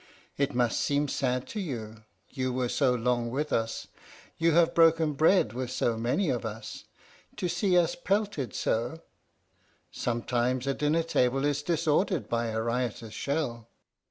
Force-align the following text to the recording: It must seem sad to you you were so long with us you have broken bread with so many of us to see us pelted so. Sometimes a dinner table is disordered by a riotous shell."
It 0.35 0.55
must 0.55 0.79
seem 0.79 1.07
sad 1.07 1.45
to 1.49 1.59
you 1.59 1.97
you 2.27 2.51
were 2.51 2.69
so 2.69 2.95
long 2.95 3.29
with 3.29 3.53
us 3.53 3.85
you 4.39 4.53
have 4.53 4.73
broken 4.73 5.13
bread 5.13 5.53
with 5.53 5.69
so 5.69 5.95
many 5.95 6.27
of 6.31 6.43
us 6.43 6.85
to 7.35 7.47
see 7.47 7.77
us 7.77 7.93
pelted 7.95 8.55
so. 8.55 9.01
Sometimes 9.91 10.65
a 10.65 10.73
dinner 10.73 11.03
table 11.03 11.45
is 11.45 11.61
disordered 11.61 12.27
by 12.27 12.47
a 12.47 12.59
riotous 12.59 13.13
shell." 13.13 13.67